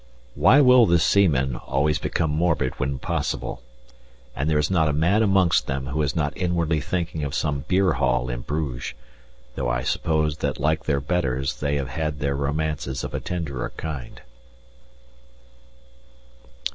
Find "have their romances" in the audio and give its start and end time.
11.75-13.03